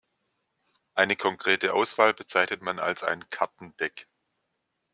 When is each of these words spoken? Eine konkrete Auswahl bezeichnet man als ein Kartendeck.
Eine 0.95 1.15
konkrete 1.15 1.75
Auswahl 1.75 2.15
bezeichnet 2.15 2.63
man 2.63 2.79
als 2.79 3.03
ein 3.03 3.29
Kartendeck. 3.29 4.07